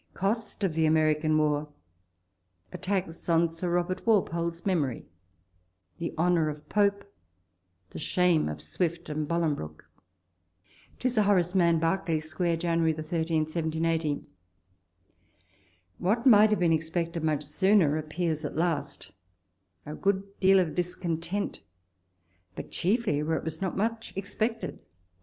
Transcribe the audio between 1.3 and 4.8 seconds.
WAR— ATTACKS ON SIR ROBERT WALPOLE'S